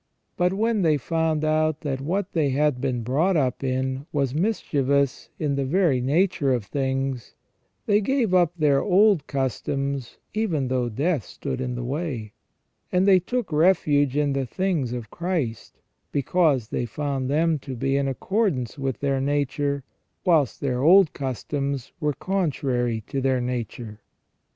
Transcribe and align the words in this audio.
But 0.35 0.51
when 0.53 0.81
they 0.81 0.97
found 0.97 1.45
out 1.45 1.81
that 1.81 2.01
what 2.01 2.33
they 2.33 2.49
had 2.49 2.81
been 2.81 3.05
330 3.05 3.05
THE 3.05 3.43
RESTORATION 3.45 3.79
OF 3.79 3.83
MAN. 3.85 4.03
brought 4.03 4.07
up 4.07 4.07
in 4.07 4.07
was 4.11 4.33
mischievous 4.33 5.29
in 5.37 5.55
the 5.55 5.63
very 5.65 6.01
nature 6.01 6.51
of 6.53 6.65
things, 6.65 7.35
they 7.85 8.01
gave 8.01 8.33
up 8.33 8.51
their 8.57 8.81
old 8.81 9.27
customs 9.27 10.17
even 10.33 10.69
though 10.69 10.89
death 10.89 11.23
stood 11.25 11.61
in 11.61 11.75
the 11.75 11.83
way; 11.83 12.33
and 12.91 13.07
they 13.07 13.19
took 13.19 13.51
refuge 13.51 14.17
in 14.17 14.33
the 14.33 14.47
things 14.47 14.91
of 14.91 15.11
Christ, 15.11 15.77
because 16.11 16.69
they 16.69 16.87
found 16.87 17.29
them 17.29 17.59
to 17.59 17.75
be 17.75 17.95
in 17.95 18.07
accordance 18.07 18.79
with 18.79 19.01
their 19.01 19.21
nature, 19.21 19.83
whilst 20.25 20.61
their 20.61 20.81
old 20.81 21.13
customs 21.13 21.91
were 21.99 22.13
contrary 22.13 23.03
to 23.05 23.21
their 23.21 23.39
nature." 23.39 24.01